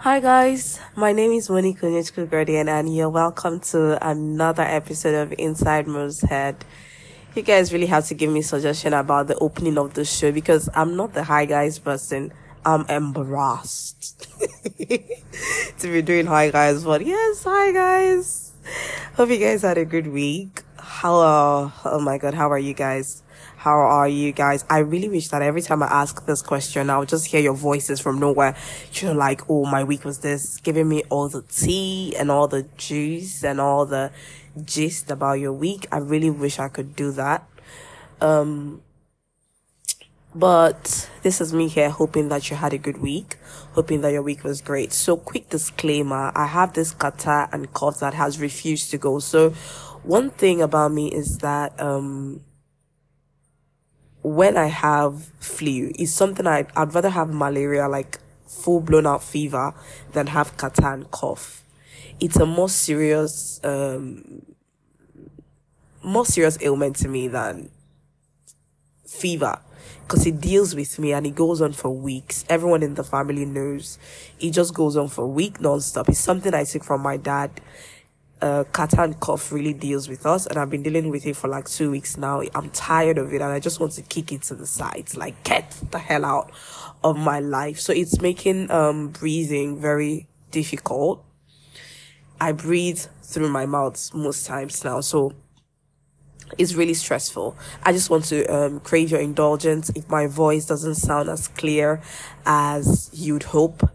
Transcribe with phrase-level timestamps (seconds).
[0.00, 5.34] Hi guys, my name is Monique Onyechukwu Guardian and you're welcome to another episode of
[5.38, 6.66] Inside Mo's Head.
[7.34, 10.68] You guys really have to give me suggestion about the opening of the show because
[10.74, 12.30] I'm not the hi guys person.
[12.64, 14.28] I'm embarrassed
[14.78, 18.52] to be doing hi guys, but yes, hi guys.
[19.14, 20.62] Hope you guys had a good week.
[20.78, 21.72] Hello.
[21.86, 23.22] Oh my god, how are you guys?
[23.66, 24.64] How are you guys?
[24.70, 27.98] I really wish that every time I ask this question, I'll just hear your voices
[27.98, 28.54] from nowhere.
[28.92, 32.62] You're like, oh, my week was this, giving me all the tea and all the
[32.76, 34.12] juice and all the
[34.64, 35.88] gist about your week.
[35.90, 37.48] I really wish I could do that.
[38.20, 38.82] Um,
[40.32, 43.34] but this is me here hoping that you had a good week,
[43.72, 44.92] hoping that your week was great.
[44.92, 49.18] So quick disclaimer, I have this catarrh and cough that has refused to go.
[49.18, 49.50] So
[50.04, 52.42] one thing about me is that, um,
[54.26, 59.22] when I have flu, it's something I, I'd rather have malaria, like full blown out
[59.22, 59.72] fever,
[60.14, 61.62] than have catarrh cough.
[62.18, 64.42] It's a more serious, um,
[66.02, 67.70] more serious ailment to me than
[69.06, 69.60] fever
[70.02, 72.44] because it deals with me and it goes on for weeks.
[72.48, 73.96] Everyone in the family knows
[74.40, 76.08] it just goes on for a week non-stop.
[76.08, 77.60] It's something I took from my dad
[78.42, 81.48] uh, catarrh and cough really deals with us, and I've been dealing with it for
[81.48, 82.42] like two weeks now.
[82.54, 85.42] I'm tired of it, and I just want to kick it to the sides, like
[85.44, 86.52] get the hell out
[87.02, 87.80] of my life.
[87.80, 91.24] So it's making um breathing very difficult.
[92.40, 95.32] I breathe through my mouth most times now, so
[96.58, 97.56] it's really stressful.
[97.82, 102.00] I just want to um, crave your indulgence if my voice doesn't sound as clear
[102.44, 103.90] as you'd hope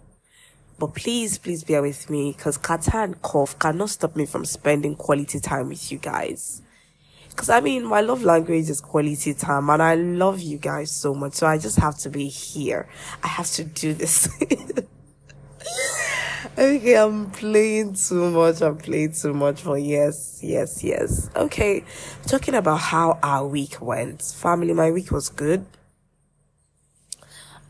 [0.81, 4.95] but please, please bear with me because catarrh and cough cannot stop me from spending
[4.95, 6.63] quality time with you guys.
[7.29, 11.13] Because I mean, my love language is quality time and I love you guys so
[11.13, 11.33] much.
[11.33, 12.89] So I just have to be here.
[13.21, 14.27] I have to do this.
[16.57, 18.61] okay, I'm playing too much.
[18.61, 21.29] I'm playing too much for yes, yes, yes.
[21.35, 21.83] Okay,
[22.25, 24.23] talking about how our week went.
[24.23, 25.64] Family, my week was good.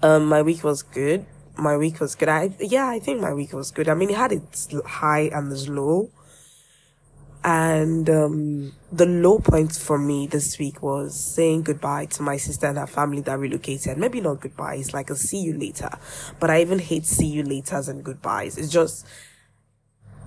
[0.01, 1.25] Um, my week was good
[1.57, 2.29] my week was good.
[2.29, 3.89] I yeah, I think my week was good.
[3.89, 6.09] I mean, it had its high and its low.
[7.43, 12.67] And um, the low point for me this week was saying goodbye to my sister
[12.67, 13.97] and her family that relocated.
[13.97, 15.89] Maybe not goodbye, it's like a see you later.
[16.39, 18.59] But I even hate see you laters and goodbyes.
[18.59, 19.07] It's just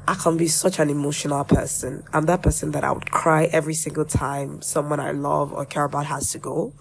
[0.06, 2.04] I can be such an emotional person.
[2.12, 5.84] I'm that person that I would cry every single time someone I love or care
[5.84, 6.74] about has to go.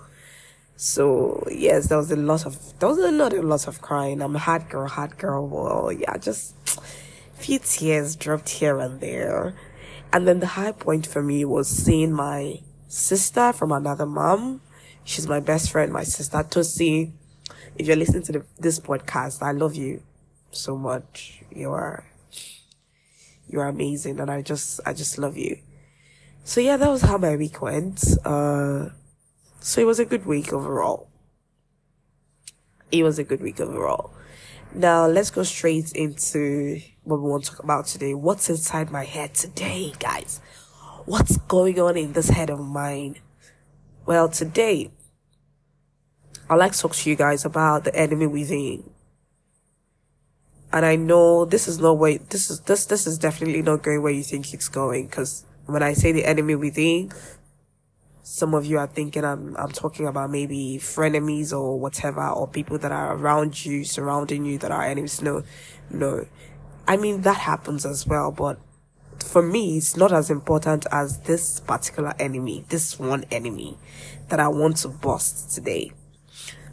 [0.76, 4.22] So yes, there was a lot of there was a lot of crying.
[4.22, 5.48] I'm a hard girl, hard girl.
[5.48, 9.54] Well, yeah, just a few tears dropped here and there.
[10.12, 14.62] And then the high point for me was seeing my sister from another mom.
[15.04, 17.12] She's my best friend, my sister Tosi.
[17.76, 20.04] If you're listening to the, this podcast, I love you
[20.52, 21.42] so much.
[21.52, 22.06] You are
[23.48, 25.58] you are amazing and I just I just love you.
[26.44, 28.04] So yeah, that was how my week went.
[28.26, 28.90] Uh
[29.64, 31.08] so it was a good week overall.
[32.92, 34.14] It was a good week overall.
[34.76, 38.14] Now let's go straight into what we want to talk about today.
[38.14, 40.42] What's inside my head today, guys?
[41.06, 43.16] What's going on in this head of mine?
[44.06, 44.92] Well, today,
[46.50, 48.90] I'd like to talk to you guys about the enemy within.
[50.74, 54.02] And I know this is not where, this is, this, this is definitely not going
[54.02, 55.08] where you think it's going.
[55.08, 57.14] Cause when I say the enemy within,
[58.24, 62.78] some of you are thinking I'm I'm talking about maybe frenemies or whatever or people
[62.78, 65.22] that are around you, surrounding you that are enemies.
[65.22, 65.44] No,
[65.90, 66.26] no.
[66.88, 68.60] I mean that happens as well, but
[69.20, 73.78] for me it's not as important as this particular enemy, this one enemy
[74.30, 75.92] that I want to bust today.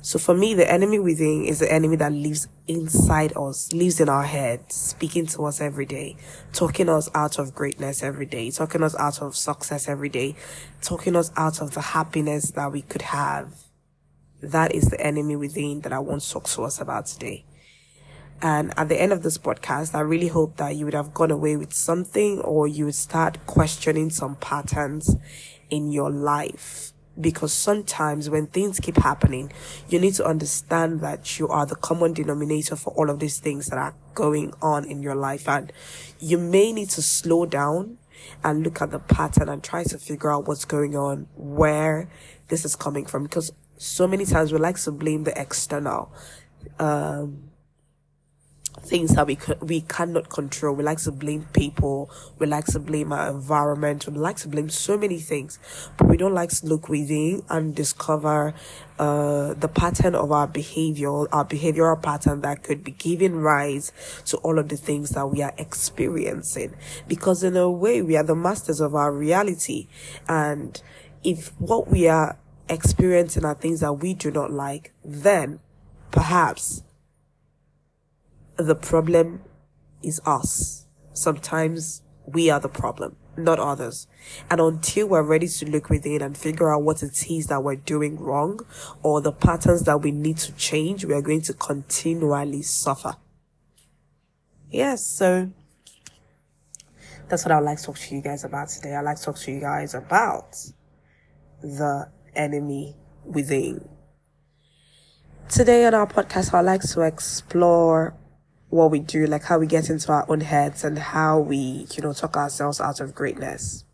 [0.02, 4.08] So for me, the enemy within is the enemy that lives inside us, lives in
[4.08, 6.16] our head, speaking to us every day,
[6.54, 10.36] talking us out of greatness every day, talking us out of success every day,
[10.80, 13.52] talking us out of the happiness that we could have.
[14.42, 17.44] That is the enemy within that I want to talk to us about today.
[18.40, 21.30] And at the end of this podcast, I really hope that you would have gone
[21.30, 25.14] away with something or you would start questioning some patterns
[25.68, 29.52] in your life because sometimes when things keep happening,
[29.88, 33.66] you need to understand that you are the common denominator for all of these things
[33.66, 35.48] that are going on in your life.
[35.48, 35.72] And
[36.18, 37.98] you may need to slow down
[38.44, 42.08] and look at the pattern and try to figure out what's going on, where
[42.48, 43.24] this is coming from.
[43.24, 46.12] Because so many times we like to blame the external.
[46.78, 47.49] Um,
[48.82, 50.74] things that we we cannot control.
[50.74, 52.10] We like to blame people.
[52.38, 54.06] We like to blame our environment.
[54.06, 55.58] We like to blame so many things,
[55.96, 58.54] but we don't like to look within and discover
[58.98, 63.92] uh, the pattern of our behavior, our behavioral pattern that could be giving rise
[64.26, 66.74] to all of the things that we are experiencing.
[67.06, 69.88] Because in a way, we are the masters of our reality,
[70.28, 70.80] and
[71.22, 72.38] if what we are
[72.68, 75.60] experiencing are things that we do not like, then
[76.10, 76.82] perhaps
[78.66, 79.42] the problem
[80.02, 80.86] is us.
[81.12, 84.06] Sometimes we are the problem, not others.
[84.50, 87.76] And until we're ready to look within and figure out what it is that we're
[87.76, 88.60] doing wrong
[89.02, 93.16] or the patterns that we need to change, we are going to continually suffer.
[94.70, 95.50] Yes, so
[97.28, 98.94] that's what I'd like to talk to you guys about today.
[98.94, 100.56] I'd like to talk to you guys about
[101.60, 103.88] the enemy within.
[105.48, 108.14] Today on our podcast, I'd like to explore
[108.70, 112.02] what we do, like how we get into our own heads and how we, you
[112.02, 113.84] know, talk ourselves out of greatness.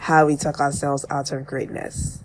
[0.00, 2.22] How we talk ourselves out of greatness.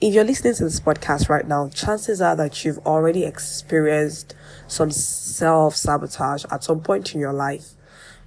[0.00, 4.36] If you're listening to this podcast right now, chances are that you've already experienced
[4.68, 7.70] some self sabotage at some point in your life,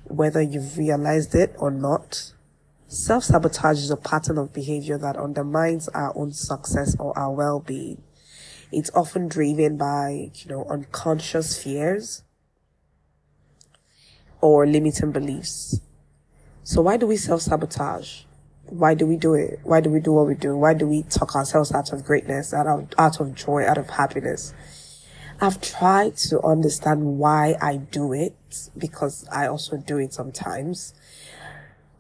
[0.04, 2.34] whether you've realized it or not.
[2.88, 7.62] Self sabotage is a pattern of behavior that undermines our own success or our well
[7.62, 8.04] being.
[8.72, 12.24] It's often driven by, you know, unconscious fears
[14.40, 15.82] or limiting beliefs.
[16.64, 18.24] So why do we self-sabotage?
[18.66, 19.60] Why do we do it?
[19.64, 20.56] Why do we do what we do?
[20.56, 23.90] Why do we talk ourselves out of greatness, out of, out of joy, out of
[23.90, 24.54] happiness?
[25.42, 30.94] I've tried to understand why I do it because I also do it sometimes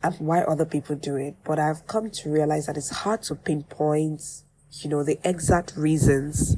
[0.04, 1.36] and why other people do it.
[1.44, 6.58] But I've come to realize that it's hard to pinpoint you know, the exact reasons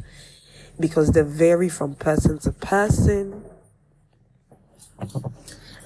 [0.79, 3.43] because they vary from person to person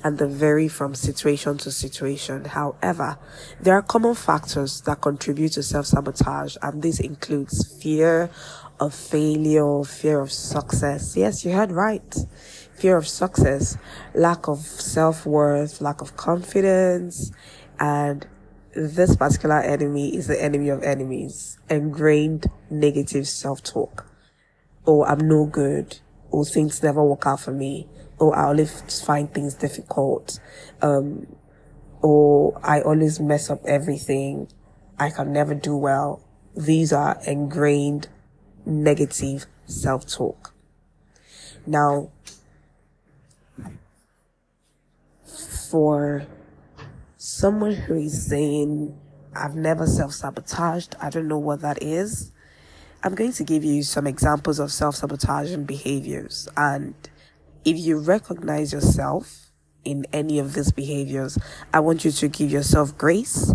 [0.04, 2.46] and they vary from situation to situation.
[2.46, 3.18] However,
[3.60, 8.30] there are common factors that contribute to self-sabotage and this includes fear
[8.80, 11.18] of failure, fear of success.
[11.18, 12.16] Yes, you heard right.
[12.76, 13.76] Fear of success,
[14.14, 17.32] lack of self-worth, lack of confidence,
[17.80, 18.28] and
[18.78, 21.58] this particular enemy is the enemy of enemies.
[21.68, 24.06] Ingrained negative self-talk.
[24.86, 26.00] Oh, I'm no good.
[26.32, 27.88] Oh, things never work out for me.
[28.20, 30.40] Oh, I always find things difficult.
[30.82, 31.26] Um,
[32.02, 34.48] or I always mess up everything.
[35.00, 36.22] I can never do well.
[36.56, 38.10] These are ingrained
[38.64, 40.54] negative self-talk.
[41.66, 42.12] Now,
[45.70, 46.28] for
[47.28, 48.98] someone who is saying,
[49.36, 52.32] I've never self sabotaged, I don't know what that is.
[53.04, 56.48] I'm going to give you some examples of self sabotaging behaviors.
[56.56, 56.96] And
[57.66, 59.52] if you recognize yourself
[59.84, 61.38] in any of these behaviors,
[61.74, 63.54] I want you to give yourself grace.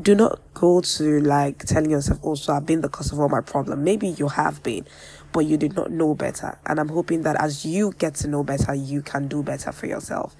[0.00, 3.30] Do not go to like telling yourself, oh, so I've been the cause of all
[3.30, 3.82] my problem.
[3.82, 4.86] Maybe you have been,
[5.32, 6.58] but you did not know better.
[6.66, 9.86] And I'm hoping that as you get to know better, you can do better for
[9.86, 10.36] yourself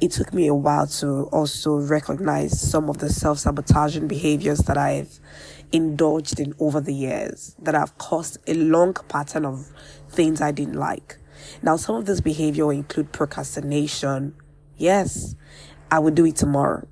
[0.00, 4.78] it took me a while to also recognize some of the self sabotaging behaviors that
[4.78, 5.18] I've
[5.72, 9.66] indulged in over the years that have caused a long pattern of
[10.08, 11.18] things I didn't like.
[11.62, 14.34] Now, some of this behavior include procrastination.
[14.76, 15.34] Yes,
[15.90, 16.86] I will do it tomorrow.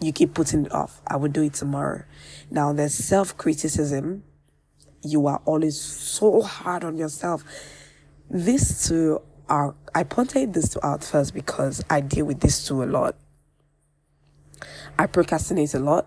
[0.00, 1.00] You keep putting it off.
[1.06, 2.04] I will do it tomorrow.
[2.50, 4.24] Now, there's self criticism.
[5.02, 7.44] You are always so hard on yourself.
[8.28, 12.82] This too are, I pointed this to out first because I deal with this too
[12.82, 13.16] a lot.
[14.98, 16.06] I procrastinate a lot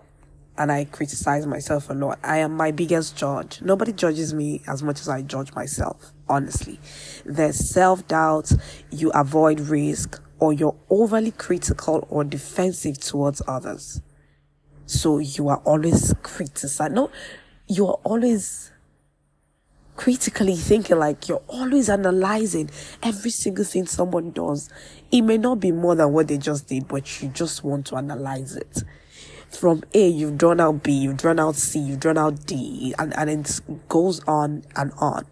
[0.56, 2.18] and I criticize myself a lot.
[2.22, 3.60] I am my biggest judge.
[3.60, 6.80] Nobody judges me as much as I judge myself, honestly.
[7.24, 8.52] There's self doubt,
[8.90, 14.00] you avoid risk, or you're overly critical or defensive towards others.
[14.86, 16.94] So you are always criticizing.
[16.94, 17.10] No,
[17.66, 18.70] you are always
[19.96, 22.70] critically thinking like you're always analyzing
[23.02, 24.68] every single thing someone does.
[25.10, 27.96] It may not be more than what they just did, but you just want to
[27.96, 28.82] analyze it.
[29.48, 33.16] From A, you've drawn out B, you've drawn out C, you've drawn out D, and,
[33.16, 35.26] and it goes on and on.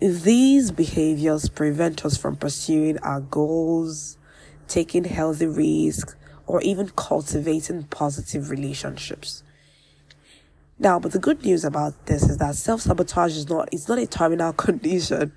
[0.00, 4.18] These behaviors prevent us from pursuing our goals,
[4.66, 6.16] taking healthy risks,
[6.46, 9.43] or even cultivating positive relationships.
[10.78, 14.06] Now, but the good news about this is that self-sabotage is not, it's not a
[14.06, 15.32] terminal condition.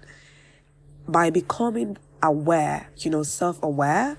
[1.08, 4.18] By becoming aware, you know, self-aware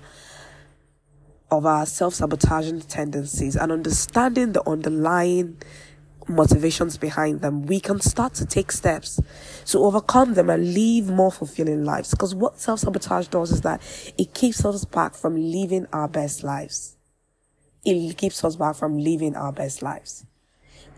[1.51, 5.57] of our self-sabotaging tendencies and understanding the underlying
[6.27, 9.19] motivations behind them, we can start to take steps
[9.65, 12.11] to overcome them and live more fulfilling lives.
[12.11, 13.81] Because what self sabotage does is that
[14.17, 16.95] it keeps us back from living our best lives.
[17.83, 20.25] It keeps us back from living our best lives.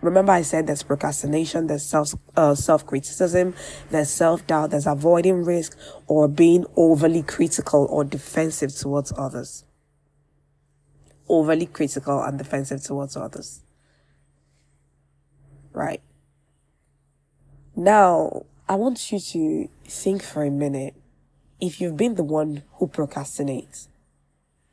[0.01, 3.53] Remember I said there's procrastination, there's self, uh, self-criticism,
[3.91, 5.77] there's self-doubt, there's avoiding risk
[6.07, 9.63] or being overly critical or defensive towards others.
[11.29, 13.61] Overly critical and defensive towards others.
[15.71, 16.01] Right.
[17.75, 20.95] Now, I want you to think for a minute.
[21.59, 23.87] If you've been the one who procrastinates,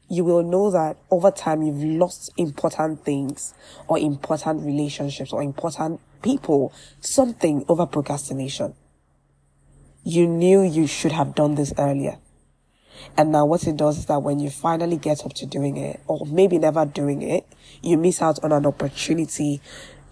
[0.09, 3.55] you will know that over time you've lost important things
[3.87, 8.75] or important relationships or important people, something over procrastination.
[10.05, 12.19] You knew you should have done this earlier.
[13.17, 16.01] And now what it does is that when you finally get up to doing it,
[16.07, 17.47] or maybe never doing it,
[17.83, 19.61] you miss out on an opportunity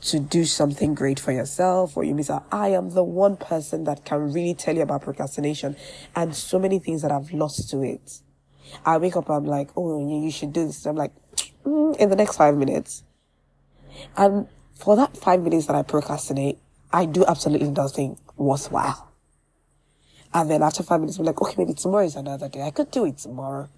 [0.02, 2.44] to do something great for yourself, or you miss out.
[2.52, 5.76] I am the one person that can really tell you about procrastination
[6.14, 8.20] and so many things that I've lost to it.
[8.84, 10.86] I wake up, I'm like, oh, you should do this.
[10.86, 11.12] I'm like,
[11.64, 13.04] mm, in the next five minutes.
[14.16, 16.58] And for that five minutes that I procrastinate,
[16.92, 19.10] I do absolutely nothing worthwhile.
[20.32, 22.62] And then after five minutes, I'm like, okay, maybe tomorrow is another day.
[22.62, 23.68] I could do it tomorrow.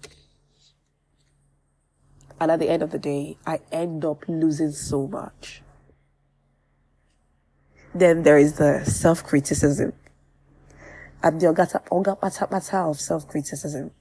[2.39, 5.61] And at the end of the day, I end up losing so much.
[7.93, 9.93] Then there is the self-criticism.
[11.21, 13.91] And the ogata, ogata of self-criticism.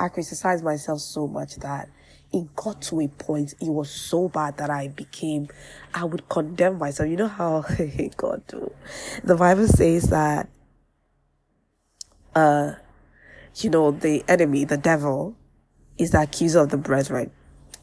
[0.00, 1.90] I criticized myself so much that
[2.32, 5.48] it got to a point, it was so bad that I became,
[5.92, 7.10] I would condemn myself.
[7.10, 7.66] You know how,
[8.16, 8.72] God, do.
[9.22, 10.48] The Bible says that,
[12.34, 12.72] uh,
[13.56, 15.36] you know, the enemy, the devil,
[15.98, 17.30] is the accuser of the brethren.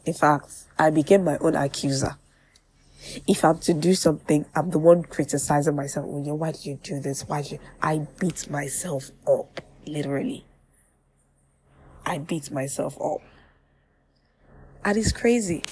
[0.04, 2.16] In fact, I became my own accuser.
[3.28, 6.06] If I'm to do something, I'm the one criticizing myself.
[6.08, 7.28] Oh, yeah, why did you do this?
[7.28, 7.58] Why did you?
[7.80, 10.47] I beat myself up, literally.
[12.08, 13.20] I beat myself up.
[14.82, 15.62] And it's crazy.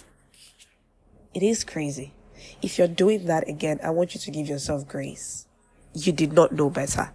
[1.33, 2.12] It is crazy.
[2.61, 5.47] If you're doing that again, I want you to give yourself grace.
[5.95, 7.11] You did not know better.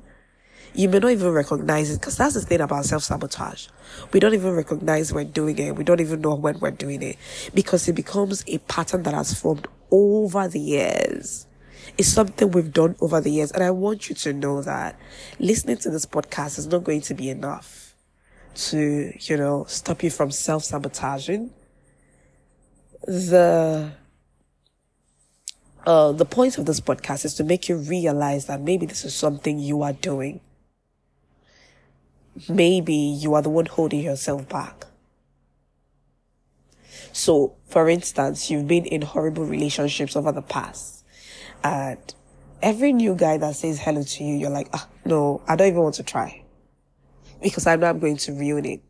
[0.74, 3.68] You may not even recognize it because that's the thing about self sabotage.
[4.12, 5.76] We don't even recognize we're doing it.
[5.76, 7.18] We don't even know when we're doing it
[7.54, 11.46] because it becomes a pattern that has formed over the years.
[11.96, 13.52] It's something we've done over the years.
[13.52, 14.98] And I want you to know that
[15.40, 17.91] listening to this podcast is not going to be enough
[18.56, 21.52] to, you know, stop you from self sabotaging.
[23.04, 23.92] The
[25.86, 29.16] uh, the point of this podcast is to make you realize that maybe this is
[29.16, 30.42] something you are doing.
[32.48, 34.86] Maybe you are the one holding yourself back.
[37.14, 41.04] So, for instance, you've been in horrible relationships over the past
[41.64, 42.00] and
[42.62, 45.82] every new guy that says hello to you, you're like, ah, no, I don't even
[45.82, 46.41] want to try
[47.42, 48.82] because I know I'm going to ruin it.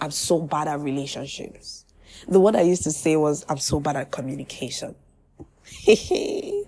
[0.00, 1.84] I'm so bad at relationships.
[2.28, 4.94] The one I used to say was, I'm so bad at communication.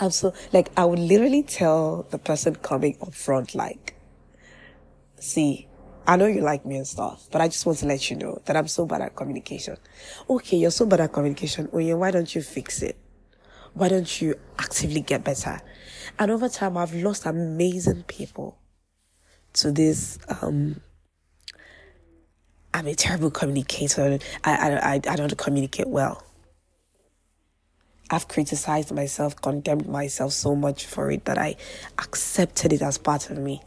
[0.00, 3.94] I'm so, like, I would literally tell the person coming up front, like,
[5.18, 5.68] see,
[6.06, 8.42] I know you like me and stuff, but I just want to let you know
[8.46, 9.76] that I'm so bad at communication.
[10.28, 11.68] Okay, you're so bad at communication.
[11.72, 12.96] Oh yeah, why don't you fix it?
[13.74, 15.60] Why don't you actively get better?
[16.18, 18.58] And over time, I've lost amazing people
[19.54, 20.80] to this um
[22.74, 24.18] I'm a terrible communicator.
[24.44, 26.24] I, I, I, I don't communicate well.
[28.10, 31.56] I've criticized myself, condemned myself so much for it that I
[31.98, 33.62] accepted it as part of me.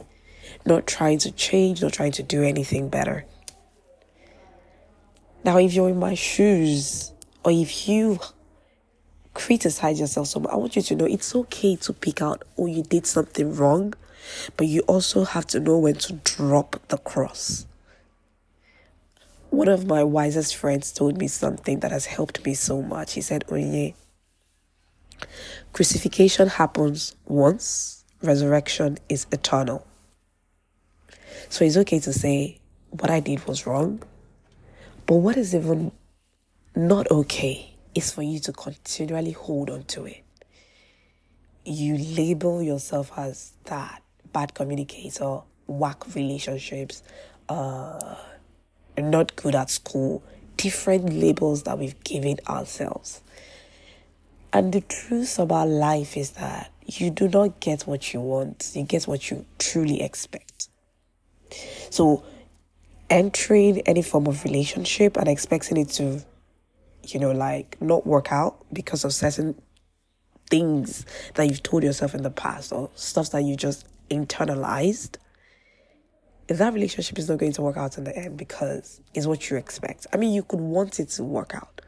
[0.64, 3.24] Not trying to change, not trying to do anything better.
[5.44, 7.12] Now, if you're in my shoes,
[7.44, 8.18] or if you
[9.34, 12.66] criticize yourself so much, I want you to know it's okay to pick out, oh,
[12.66, 13.94] you did something wrong.
[14.56, 17.66] But you also have to know when to drop the cross.
[19.50, 23.14] One of my wisest friends told me something that has helped me so much.
[23.14, 23.94] He said, Onye,
[25.72, 29.86] crucifixion happens once, resurrection is eternal.
[31.48, 32.58] So it's okay to say,
[32.90, 34.02] what I did was wrong.
[35.06, 35.92] But what is even
[36.74, 40.22] not okay is for you to continually hold on to it.
[41.64, 44.02] You label yourself as that
[44.36, 47.02] bad communicator, whack relationships,
[47.48, 48.16] uh,
[48.98, 50.22] not good at school,
[50.58, 53.22] different labels that we've given ourselves.
[54.52, 58.82] And the truth about life is that you do not get what you want, you
[58.82, 60.68] get what you truly expect.
[61.88, 62.22] So,
[63.08, 66.22] entering any form of relationship and expecting it to,
[67.04, 69.54] you know, like not work out because of certain
[70.50, 75.16] things that you've told yourself in the past or stuff that you just internalized,
[76.48, 79.56] that relationship is not going to work out in the end because it's what you
[79.56, 80.06] expect.
[80.12, 81.80] I mean, you could want it to work out,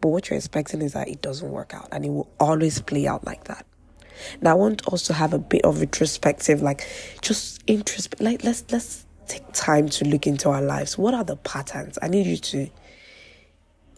[0.00, 3.06] but what you're expecting is that it doesn't work out and it will always play
[3.06, 3.66] out like that.
[4.40, 6.86] Now, I want us to have a bit of retrospective, like
[7.20, 10.98] just interest, like let's let's take time to look into our lives.
[10.98, 11.98] What are the patterns?
[12.02, 12.68] I need you to,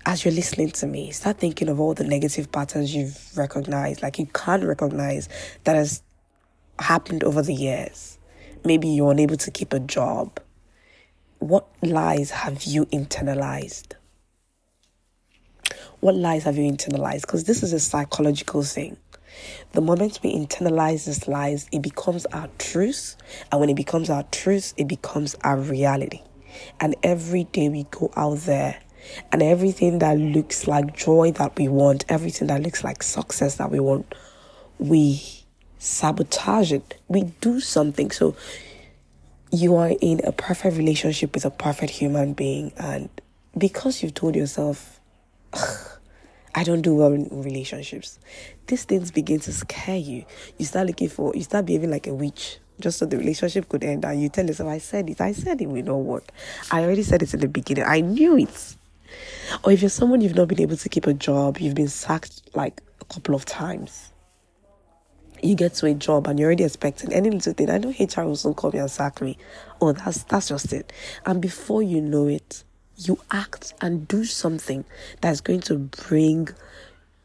[0.06, 4.18] as you're listening to me, start thinking of all the negative patterns you've recognized, like
[4.18, 5.28] you can't recognize
[5.64, 6.02] that has
[6.78, 8.18] happened over the years.
[8.64, 10.40] Maybe you're unable to keep a job.
[11.38, 13.92] What lies have you internalized?
[16.00, 17.22] What lies have you internalized?
[17.22, 18.96] Because this is a psychological thing.
[19.72, 23.16] The moment we internalize these lies, it becomes our truth.
[23.50, 26.22] And when it becomes our truth, it becomes our reality.
[26.80, 28.80] And every day we go out there
[29.32, 33.70] and everything that looks like joy that we want, everything that looks like success that
[33.70, 34.14] we want,
[34.78, 35.35] we
[35.78, 36.98] sabotage it.
[37.08, 38.10] We do something.
[38.10, 38.36] So
[39.52, 43.08] you are in a perfect relationship with a perfect human being, and
[43.56, 45.00] because you've told yourself,
[46.54, 48.18] I don't do well in relationships,
[48.66, 50.24] these things begin to scare you.
[50.58, 53.84] You start looking for, you start behaving like a witch just so the relationship could
[53.84, 54.04] end.
[54.04, 56.24] And you tell yourself, I said it, I said it will not work.
[56.70, 58.76] I already said it in the beginning, I knew it.
[59.64, 62.42] Or if you're someone you've not been able to keep a job, you've been sacked
[62.54, 64.10] like a couple of times.
[65.46, 67.70] You get to a job and you're already expecting any little thing.
[67.70, 69.38] I know HR will soon come and sack me.
[69.80, 70.92] Oh, that's that's just it.
[71.24, 72.64] And before you know it,
[72.96, 74.84] you act and do something
[75.20, 76.48] that's going to bring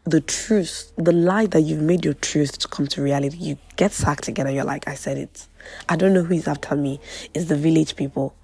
[0.04, 3.38] the truth, the lie that you've made your truth to come to reality.
[3.38, 5.48] You get sacked again and you're like, I said it.
[5.90, 7.00] I don't know who is after me.
[7.34, 8.36] It's the village people.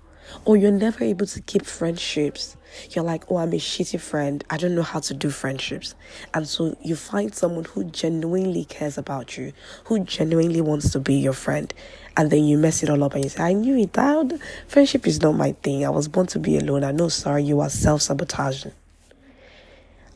[0.45, 2.56] Or you're never able to keep friendships.
[2.91, 4.43] You're like, oh, I'm a shitty friend.
[4.49, 5.95] I don't know how to do friendships.
[6.33, 9.53] And so you find someone who genuinely cares about you,
[9.85, 11.73] who genuinely wants to be your friend.
[12.15, 13.93] And then you mess it all up and you say, I knew it.
[13.93, 15.85] That friendship is not my thing.
[15.85, 16.83] I was born to be alone.
[16.83, 18.73] I know, sorry, you are self sabotaging.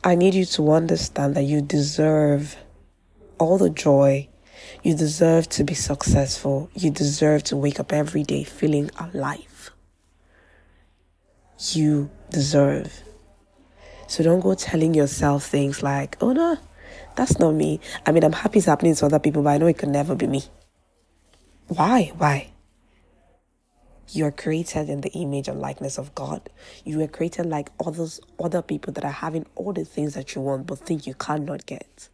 [0.04, 2.56] I need you to understand that you deserve
[3.38, 4.28] all the joy.
[4.82, 6.70] You deserve to be successful.
[6.74, 9.51] You deserve to wake up every day feeling alive.
[11.70, 13.04] You deserve.
[14.08, 16.58] So don't go telling yourself things like, oh no,
[17.14, 17.80] that's not me.
[18.04, 20.16] I mean, I'm happy it's happening to other people, but I know it could never
[20.16, 20.42] be me.
[21.68, 22.12] Why?
[22.16, 22.50] Why?
[24.08, 26.50] You are created in the image and likeness of God.
[26.84, 30.42] You are created like others, other people that are having all the things that you
[30.42, 32.08] want but think you cannot get.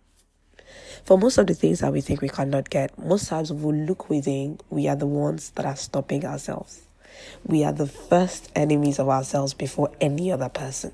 [1.05, 4.11] For most of the things that we think we cannot get, most times we look
[4.11, 6.88] within, we are the ones that are stopping ourselves.
[7.45, 10.93] We are the first enemies of ourselves before any other person.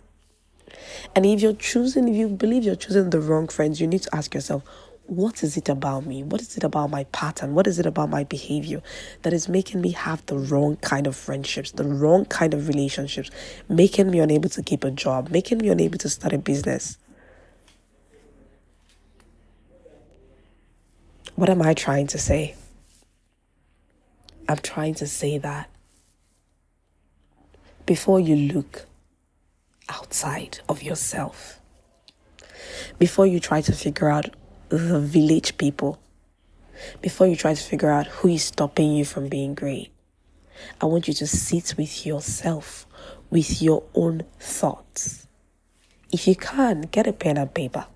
[1.14, 4.14] And if you're choosing, if you believe you're choosing the wrong friends, you need to
[4.14, 4.62] ask yourself,
[5.06, 6.22] what is it about me?
[6.22, 7.54] What is it about my pattern?
[7.54, 8.80] What is it about my behavior
[9.22, 13.30] that is making me have the wrong kind of friendships, the wrong kind of relationships,
[13.68, 16.96] making me unable to keep a job, making me unable to start a business?
[21.36, 22.54] What am I trying to say?
[24.48, 25.68] I'm trying to say that
[27.86, 28.86] before you look
[29.88, 31.60] outside of yourself,
[32.98, 34.34] before you try to figure out
[34.68, 36.00] the village people
[37.00, 39.90] before you try to figure out who is stopping you from being great.
[40.80, 42.86] I want you to sit with yourself,
[43.30, 45.26] with your own thoughts.
[46.12, 47.86] If you can, get a pen and paper.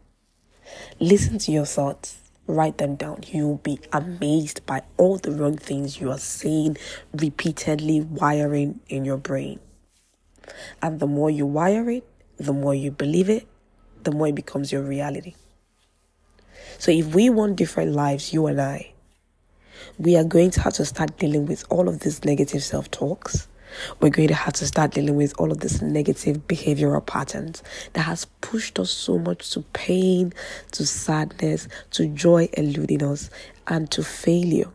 [0.98, 3.20] Listen to your thoughts, write them down.
[3.28, 6.76] You'll be amazed by all the wrong things you are saying
[7.12, 9.60] repeatedly, wiring in your brain.
[10.82, 12.06] And the more you wire it,
[12.36, 13.46] the more you believe it,
[14.04, 15.34] the more it becomes your reality.
[16.78, 18.92] So if we want different lives, you and I,
[19.98, 23.48] we are going to have to start dealing with all of these negative self talks.
[24.00, 28.02] We're going to have to start dealing with all of this negative behavioral patterns that
[28.02, 30.32] has pushed us so much to pain,
[30.72, 33.28] to sadness, to joy eluding us,
[33.66, 34.70] and to failure.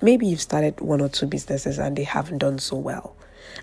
[0.00, 3.14] Maybe you've started one or two businesses and they haven't done so well.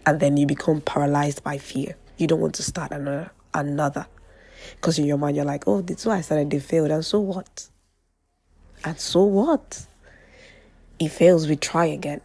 [0.06, 1.96] And then you become paralyzed by fear.
[2.18, 4.08] You don't want to start another another.
[4.76, 6.92] Because in your mind, you're like, oh, this is why I started, they failed.
[6.92, 7.70] And so what?
[8.84, 9.86] And so what?
[11.00, 12.22] It fails, we try again.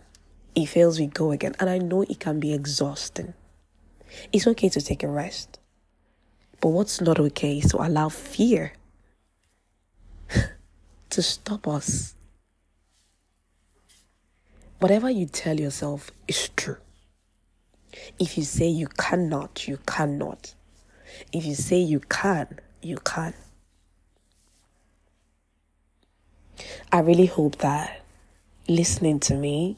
[0.55, 1.55] It fails, we go again.
[1.61, 3.35] And I know it can be exhausting.
[4.33, 5.59] It's okay to take a rest.
[6.61, 8.73] But what's not okay is to allow fear
[11.11, 12.15] to stop us.
[14.79, 16.77] Whatever you tell yourself is true.
[18.19, 20.55] If you say you cannot, you cannot.
[21.33, 23.35] If you say you can, you can.
[26.93, 28.03] I really hope that
[28.69, 29.77] listening to me,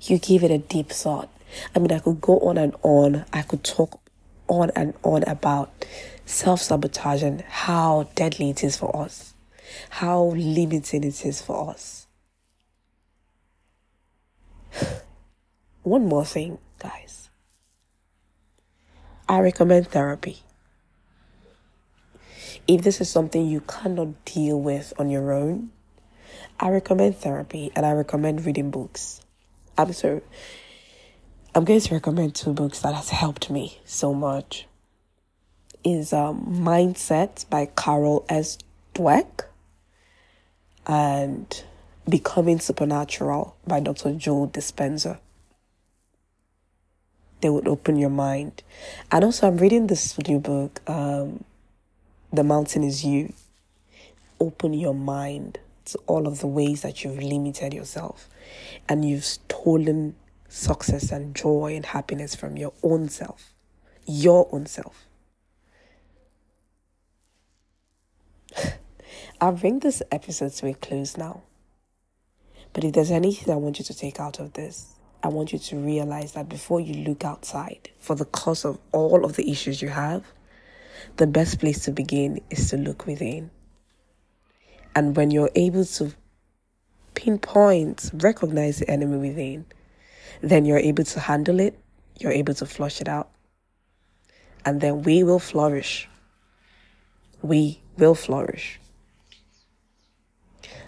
[0.00, 1.30] you give it a deep thought.
[1.74, 3.24] I mean, I could go on and on.
[3.32, 4.00] I could talk
[4.48, 5.84] on and on about
[6.24, 9.34] self sabotage and how deadly it is for us,
[9.90, 12.06] how limiting it is for us.
[15.86, 17.30] One more thing, guys.
[19.28, 20.42] I recommend therapy.
[22.66, 25.70] If this is something you cannot deal with on your own,
[26.58, 29.20] I recommend therapy and I recommend reading books.
[29.78, 30.22] I'm so
[31.54, 34.66] I'm going to recommend two books that has helped me so much.
[35.84, 38.58] Is um, Mindset by Carol S.
[38.92, 39.44] Dweck
[40.84, 41.62] and
[42.08, 44.14] Becoming Supernatural by Dr.
[44.14, 45.20] Joe Dispenza.
[47.40, 48.62] They would open your mind.
[49.12, 51.44] And also, I'm reading this new book, um,
[52.32, 53.32] The Mountain is You.
[54.40, 58.28] Open your mind to all of the ways that you've limited yourself
[58.88, 60.14] and you've stolen
[60.48, 63.52] success and joy and happiness from your own self.
[64.06, 65.06] Your own self.
[69.40, 71.42] I'll bring this episode to a close now.
[72.72, 74.95] But if there's anything I want you to take out of this,
[75.26, 79.24] I want you to realize that before you look outside for the cause of all
[79.24, 80.24] of the issues you have,
[81.16, 83.50] the best place to begin is to look within.
[84.94, 86.14] And when you're able to
[87.14, 89.66] pinpoint, recognize the enemy within,
[90.42, 91.76] then you're able to handle it,
[92.20, 93.28] you're able to flush it out,
[94.64, 96.08] and then we will flourish.
[97.42, 98.78] We will flourish.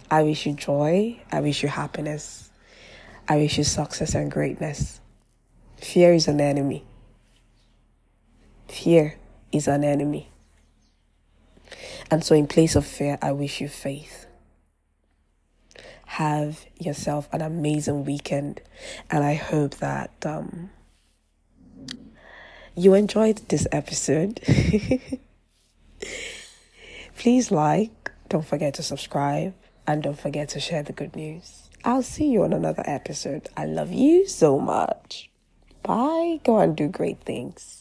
[0.09, 1.21] I wish you joy.
[1.33, 2.48] I wish you happiness.
[3.31, 5.01] I wish you success and greatness.
[5.77, 6.85] Fear is an enemy.
[8.69, 9.17] Fear
[9.53, 10.31] is an enemy.
[12.11, 14.27] And so, in place of fear, I wish you faith.
[16.07, 18.63] Have yourself an amazing weekend,
[19.11, 20.71] and I hope that um,
[22.75, 24.41] you enjoyed this episode.
[27.19, 29.53] Please like, don't forget to subscribe,
[29.87, 31.68] and don't forget to share the good news.
[31.89, 33.49] I'll see you on another episode.
[33.57, 35.31] I love you so much.
[35.83, 36.39] Bye.
[36.45, 37.78] Go and do great things.